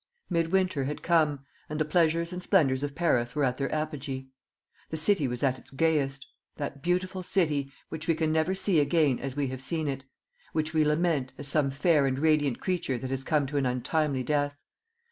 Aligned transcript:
Mid 0.31 0.51
Winter 0.51 0.85
had 0.85 1.03
come, 1.03 1.45
and 1.69 1.79
the 1.79 1.85
pleasures 1.85 2.33
and 2.33 2.41
splendours 2.41 2.81
of 2.81 2.95
Paris 2.95 3.35
were 3.35 3.43
at 3.43 3.57
their 3.57 3.71
apogee. 3.71 4.29
The 4.89 4.97
city 4.97 5.27
was 5.27 5.43
at 5.43 5.59
its 5.59 5.69
gayest 5.69 6.25
that 6.55 6.81
beautiful 6.81 7.21
city, 7.21 7.71
which 7.89 8.07
we 8.07 8.15
can 8.15 8.31
never 8.31 8.55
see 8.55 8.79
again 8.79 9.19
as 9.19 9.35
we 9.35 9.49
have 9.49 9.61
seen 9.61 9.87
it; 9.87 10.03
which 10.53 10.73
we 10.73 10.83
lament, 10.83 11.33
as 11.37 11.47
some 11.47 11.69
fair 11.69 12.07
and 12.07 12.17
radiant 12.17 12.59
creature 12.59 12.97
that 12.97 13.11
has 13.11 13.23
come 13.23 13.45
to 13.45 13.57
an 13.57 13.67
untimely 13.67 14.23
death. 14.23 14.57